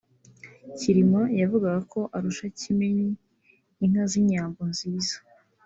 [0.77, 3.09] Cyilima yavugaga ko arusha Kimenyi
[3.83, 5.15] inka z’inyambo nziza